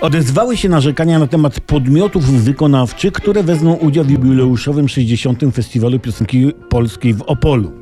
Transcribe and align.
Odezwały 0.00 0.56
się 0.56 0.68
narzekania 0.68 1.18
na 1.18 1.26
temat 1.26 1.60
podmiotów 1.60 2.24
wykonawczych, 2.24 3.12
które 3.12 3.42
wezmą 3.42 3.74
udział 3.74 4.04
w 4.04 4.10
jubileuszowym 4.10 4.88
60. 4.88 5.40
Festiwalu 5.54 5.98
Piosenki 5.98 6.52
Polskiej 6.68 7.14
w 7.14 7.22
Opolu. 7.22 7.72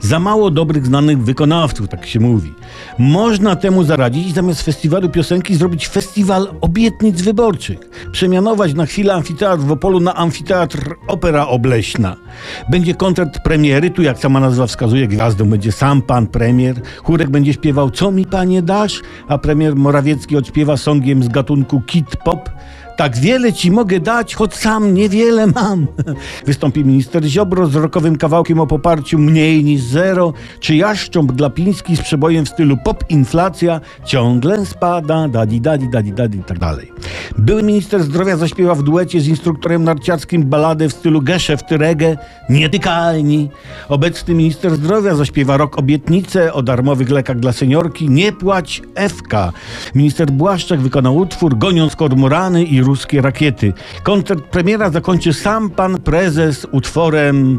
Za 0.00 0.20
mało 0.20 0.50
dobrych, 0.50 0.86
znanych 0.86 1.24
wykonawców, 1.24 1.88
tak 1.88 2.06
się 2.06 2.20
mówi. 2.20 2.52
Można 2.98 3.56
temu 3.56 3.84
zaradzić 3.84 4.26
i 4.26 4.32
zamiast 4.32 4.62
festiwalu 4.62 5.08
piosenki 5.08 5.56
zrobić 5.56 5.88
festiwal 5.88 6.48
obietnic 6.60 7.22
wyborczych. 7.22 7.78
Przemianować 8.12 8.74
na 8.74 8.86
chwilę 8.86 9.14
amfiteatr 9.14 9.62
w 9.62 9.72
Opolu 9.72 10.00
na 10.00 10.14
amfiteatr 10.14 10.94
Opera 11.08 11.46
Obleśna. 11.46 12.16
Będzie 12.70 12.94
koncert 12.94 13.38
premiery, 13.44 13.90
tu 13.90 14.02
jak 14.02 14.18
sama 14.18 14.40
nazwa 14.40 14.66
wskazuje, 14.66 15.08
gwiazdą 15.08 15.50
będzie 15.50 15.72
sam 15.72 16.02
pan 16.02 16.26
premier. 16.26 16.80
Chórek 17.04 17.30
będzie 17.30 17.52
śpiewał 17.52 17.90
Co 17.90 18.12
mi 18.12 18.26
panie 18.26 18.62
dasz? 18.62 19.00
A 19.28 19.38
premier 19.38 19.76
Morawiecki 19.76 20.36
odśpiewa 20.36 20.76
songiem 20.76 21.22
z 21.22 21.28
gatunku 21.28 21.53
kit 21.86 22.16
pop. 22.24 22.50
Tak 22.96 23.16
wiele 23.16 23.52
ci 23.52 23.70
mogę 23.70 24.00
dać, 24.00 24.34
choć 24.34 24.54
sam 24.54 24.94
niewiele 24.94 25.46
mam. 25.46 25.86
Wystąpi 26.46 26.84
minister 26.84 27.24
Ziobro 27.24 27.66
z 27.66 27.74
rokowym 27.74 28.16
kawałkiem 28.16 28.60
o 28.60 28.66
poparciu 28.66 29.18
mniej 29.18 29.64
niż 29.64 29.82
zero, 29.82 30.32
czy 30.60 30.76
jaszcząb 30.76 31.32
Glapiński 31.32 31.96
z 31.96 32.02
przebojem 32.02 32.44
w 32.44 32.48
stylu 32.48 32.76
pop 32.84 33.04
inflacja 33.08 33.80
ciągle 34.04 34.66
spada, 34.66 35.28
dadi 35.28 35.60
dadi 35.60 35.88
dadi 35.88 36.12
dadi 36.12 36.38
i 36.38 36.44
tak 36.44 36.58
dalej. 36.58 36.92
Były 37.38 37.62
minister 37.62 38.02
zdrowia 38.02 38.36
zaśpiewa 38.36 38.74
w 38.74 38.82
duecie 38.82 39.20
z 39.20 39.28
instruktorem 39.28 39.84
narciarskim 39.84 40.44
baladę 40.44 40.88
w 40.88 40.92
stylu 40.92 41.22
geszeft 41.22 41.72
reggae, 41.72 42.16
nietykalni. 42.50 43.50
Obecny 43.88 44.34
minister 44.34 44.74
zdrowia 44.76 45.14
zaśpiewa 45.14 45.56
rok 45.56 45.78
obietnicę 45.78 46.52
o 46.52 46.62
darmowych 46.62 47.10
lekach 47.10 47.38
dla 47.38 47.52
seniorki, 47.52 48.10
nie 48.10 48.32
płać 48.32 48.82
FK. 49.08 49.52
Minister 49.94 50.30
Błaszczak 50.30 50.80
wykonał 50.80 51.16
utwór 51.16 51.58
goniąc 51.58 51.96
kormorany 51.96 52.64
i 52.64 52.80
ruskie 52.80 53.22
rakiety. 53.22 53.72
Koncert 54.02 54.44
premiera 54.44 54.90
zakończy 54.90 55.32
sam 55.32 55.70
pan 55.70 56.00
prezes 56.00 56.66
utworem 56.72 57.58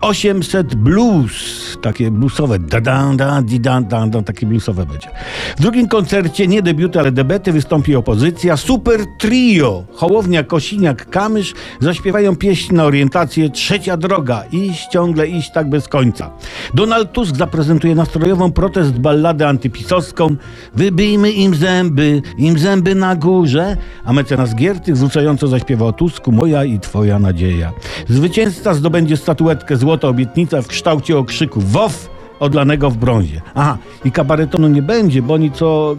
800 0.00 0.74
blues, 0.74 1.61
takie 1.76 2.10
bluesowe, 2.10 2.58
da 2.58 2.80
da 2.80 3.12
da 3.16 3.42
di 3.42 3.60
da 3.60 3.80
da 3.80 4.06
da, 4.06 4.22
takie 4.22 4.46
bluesowe 4.46 4.86
będzie. 4.86 5.08
W 5.56 5.60
drugim 5.60 5.88
koncercie, 5.88 6.46
nie 6.46 6.62
debiuty, 6.62 6.98
ale 7.00 7.12
debety, 7.12 7.52
wystąpi 7.52 7.96
opozycja. 7.96 8.56
Super 8.56 9.00
Trio, 9.18 9.84
Hołownia, 9.94 10.42
Kosiniak, 10.44 11.10
Kamysz 11.10 11.54
zaśpiewają 11.80 12.36
pieśń 12.36 12.74
na 12.74 12.84
orientację 12.84 13.50
Trzecia 13.50 13.96
Droga, 13.96 14.44
iść 14.52 14.86
ciągle, 14.86 15.28
iść 15.28 15.52
tak 15.52 15.68
bez 15.68 15.88
końca. 15.88 16.30
Donald 16.74 17.12
Tusk 17.12 17.36
zaprezentuje 17.36 17.94
nastrojową 17.94 18.52
protest 18.52 18.92
balladę 18.92 19.48
antypisowską 19.48 20.36
Wybijmy 20.74 21.32
im 21.32 21.54
zęby, 21.54 22.22
im 22.38 22.58
zęby 22.58 22.94
na 22.94 23.16
górze, 23.16 23.76
a 24.04 24.12
mecenas 24.12 24.54
Giertych 24.54 24.96
zwrócająco 24.96 25.48
zaśpiewa 25.48 25.86
o 25.86 25.92
Tusku 25.92 26.32
Moja 26.32 26.64
i 26.64 26.80
Twoja 26.80 27.18
nadzieja. 27.18 27.72
Zwycięzca 28.08 28.74
zdobędzie 28.74 29.16
statuetkę 29.16 29.76
Złota 29.76 30.08
Obietnica 30.08 30.62
w 30.62 30.66
kształcie 30.66 31.18
okrzyku 31.18 31.60
WOW 31.62 31.92
odlanego 32.40 32.90
w 32.90 32.96
brązie. 32.96 33.40
Aha, 33.54 33.78
i 34.04 34.12
kabaretonu 34.12 34.68
nie 34.68 34.82
będzie, 34.82 35.22
bo 35.22 35.34
oni 35.34 35.50
co, 35.50 35.96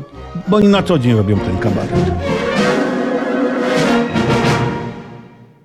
bo 0.47 0.57
oni 0.57 0.67
na 0.67 0.83
co 0.83 0.99
dzień 0.99 1.13
robią 1.13 1.39
ten 1.39 1.57
kabaret. 1.57 2.32